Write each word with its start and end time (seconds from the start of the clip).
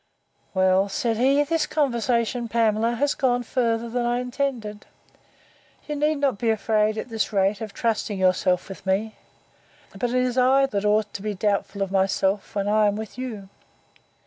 Well, 0.55 0.89
said 0.89 1.17
he, 1.17 1.43
this 1.43 1.67
conversation, 1.67 2.47
Pamela, 2.47 2.99
is 3.03 3.13
gone 3.13 3.43
farther 3.43 3.87
than 3.87 4.03
I 4.03 4.17
intended 4.19 4.77
it. 4.77 4.85
You 5.87 5.95
need 5.95 6.15
not 6.17 6.39
be 6.39 6.49
afraid, 6.49 6.97
at 6.97 7.09
this 7.09 7.31
rate, 7.31 7.61
of 7.61 7.71
trusting 7.71 8.17
yourself 8.17 8.67
with 8.67 8.83
me: 8.83 9.13
but 9.95 10.09
it 10.09 10.15
is 10.23 10.39
I 10.39 10.65
that 10.65 10.85
ought 10.85 11.13
to 11.13 11.21
be 11.21 11.35
doubtful 11.35 11.83
of 11.83 11.91
myself, 11.91 12.55
when 12.55 12.67
I 12.67 12.87
am 12.87 12.95
with 12.95 13.15
you. 13.19 13.49